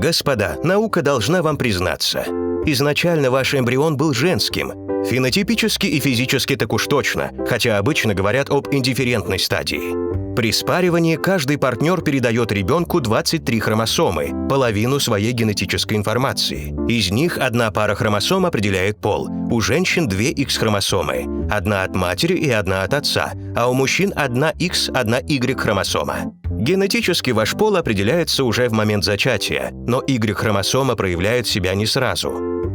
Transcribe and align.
Господа, 0.00 0.56
наука 0.64 1.02
должна 1.02 1.42
вам 1.42 1.58
признаться. 1.58 2.24
Изначально 2.64 3.30
ваш 3.30 3.54
эмбрион 3.54 3.98
был 3.98 4.14
женским. 4.14 4.72
Фенотипически 5.04 5.88
и 5.88 6.00
физически 6.00 6.56
так 6.56 6.72
уж 6.72 6.86
точно, 6.86 7.30
хотя 7.46 7.76
обычно 7.76 8.14
говорят 8.14 8.48
об 8.48 8.66
индифферентной 8.72 9.38
стадии. 9.38 10.34
При 10.34 10.52
спаривании 10.52 11.16
каждый 11.16 11.58
партнер 11.58 12.00
передает 12.00 12.50
ребенку 12.50 13.00
23 13.00 13.60
хромосомы, 13.60 14.48
половину 14.48 15.00
своей 15.00 15.32
генетической 15.32 15.98
информации. 15.98 16.74
Из 16.88 17.10
них 17.10 17.36
одна 17.36 17.70
пара 17.70 17.94
хромосом 17.94 18.46
определяет 18.46 19.02
пол. 19.02 19.28
У 19.50 19.60
женщин 19.60 20.08
две 20.08 20.30
X-хромосомы, 20.30 21.46
одна 21.50 21.82
от 21.82 21.94
матери 21.94 22.38
и 22.38 22.48
одна 22.48 22.84
от 22.84 22.94
отца, 22.94 23.34
а 23.54 23.68
у 23.68 23.74
мужчин 23.74 24.14
одна 24.16 24.48
X, 24.58 24.88
одна 24.94 25.18
Y-хромосома. 25.18 26.39
Генетически 26.60 27.30
ваш 27.30 27.52
пол 27.52 27.76
определяется 27.76 28.44
уже 28.44 28.68
в 28.68 28.72
момент 28.72 29.02
зачатия, 29.02 29.70
но 29.72 30.02
Y-хромосома 30.06 30.94
проявляет 30.94 31.46
себя 31.46 31.72
не 31.72 31.86
сразу. 31.86 32.30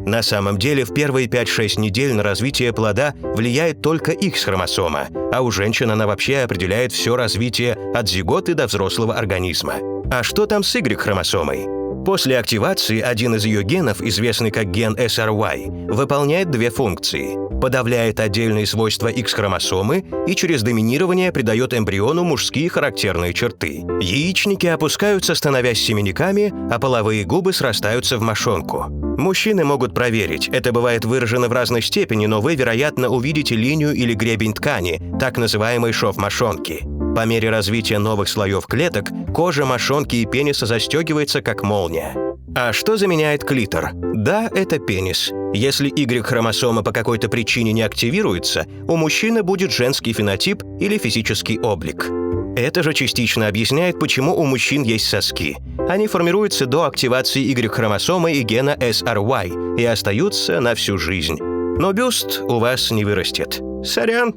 На 0.08 0.24
самом 0.24 0.58
деле 0.58 0.86
в 0.86 0.94
первые 0.94 1.28
5-6 1.28 1.80
недель 1.80 2.16
на 2.16 2.24
развитие 2.24 2.74
плода 2.74 3.14
влияет 3.22 3.84
только 3.84 4.12
X-хромосома, 4.12 5.10
а 5.32 5.42
у 5.42 5.52
женщин 5.52 5.92
она 5.92 6.08
вообще 6.08 6.40
определяет 6.40 6.94
все 6.94 7.16
развитие 7.16 7.78
от 7.94 8.10
зиготы 8.10 8.56
до 8.56 8.66
взрослого 8.66 9.14
организма. 9.14 9.76
А 10.12 10.24
что 10.24 10.48
там 10.48 10.64
с 10.64 10.74
Y-хромосомой? 10.74 11.68
После 12.06 12.40
активации 12.40 13.02
один 13.02 13.36
из 13.36 13.46
ее 13.46 13.62
генов, 13.62 14.02
известный 14.02 14.50
как 14.50 14.72
ген 14.72 14.96
SRY, 14.96 15.94
выполняет 15.94 16.50
две 16.50 16.72
функции– 16.72 17.38
подавляет 17.62 18.20
отдельные 18.20 18.66
свойства 18.66 19.08
X-хромосомы 19.08 20.06
и 20.28 20.36
через 20.36 20.64
доминирование 20.64 21.32
придает 21.32 21.74
эмбриону 21.74 22.24
мужские 22.24 22.70
характерные 22.70 23.34
черты. 23.34 23.84
Яичники 24.02 24.68
опускаются, 24.68 25.36
становясь 25.36 25.82
семенниками, 25.82 26.54
а 26.72 26.80
половые 26.80 27.24
губы 27.24 27.54
срастаются 27.54 28.18
в 28.18 28.22
мошонку. 28.22 28.86
Мужчины 29.18 29.64
могут 29.64 29.94
проверить, 29.94 30.50
это 30.50 30.72
бывает 30.72 31.06
выражено 31.06 31.48
в 31.48 31.54
разной 31.54 31.82
степени, 31.82 32.26
но 32.26 32.42
вы, 32.42 32.56
вероятно, 32.56 33.10
увидите 33.10 33.56
линию 33.56 33.94
или 33.94 34.14
гребень 34.14 34.54
ткани, 34.54 35.02
так 35.20 35.38
называемый 35.38 35.94
шов 35.94 36.18
мошонки. 36.18 36.84
По 37.16 37.26
мере 37.26 37.50
развития 37.50 37.98
новых 37.98 38.28
слоев 38.28 38.68
клеток 38.68 39.06
кожа 39.34 39.66
мошонки 39.66 40.18
и 40.18 40.26
пениса 40.26 40.66
застегивается 40.66 41.42
как 41.42 41.64
молния. 41.64 42.35
А 42.54 42.74
что 42.74 42.98
заменяет 42.98 43.44
клитор? 43.44 43.92
Да, 43.94 44.50
это 44.54 44.80
пенис. 44.80 45.32
Если 45.54 45.90
Y-хромосома 45.90 46.84
по 46.84 46.92
какой-то 46.92 47.30
причине 47.30 47.74
не 47.74 47.82
активируется, 47.82 48.66
у 48.88 48.96
мужчины 48.98 49.42
будет 49.42 49.72
женский 49.72 50.14
фенотип 50.14 50.64
или 50.80 50.98
физический 50.98 51.60
облик. 51.60 52.10
Это 52.56 52.84
же 52.84 52.94
частично 52.94 53.48
объясняет, 53.48 54.00
почему 54.00 54.34
у 54.36 54.46
мужчин 54.46 54.84
есть 54.84 55.08
соски. 55.08 55.58
Они 55.90 56.08
формируются 56.08 56.66
до 56.66 56.84
активации 56.84 57.42
Y-хромосомы 57.42 58.34
и 58.34 58.44
гена 58.44 58.78
SRY 58.80 59.78
и 59.78 59.84
остаются 59.84 60.62
на 60.62 60.76
всю 60.76 60.98
жизнь. 60.98 61.38
Но 61.42 61.92
бюст 61.92 62.42
у 62.42 62.60
вас 62.60 62.92
не 62.92 63.04
вырастет. 63.04 63.62
Сорян. 63.84 64.34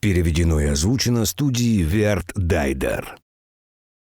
Переведено 0.00 0.60
и 0.60 0.66
озвучено 0.66 1.24
студией 1.26 1.82
Верт 1.82 2.32
Дайдер. 2.34 3.16